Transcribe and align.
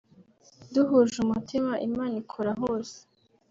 duhuje 0.73 1.17
umutima 1.25 1.71
Imana 1.87 2.15
ikora 2.23 2.51
hose 2.61 2.97